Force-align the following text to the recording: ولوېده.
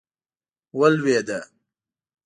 ولوېده. 0.79 1.39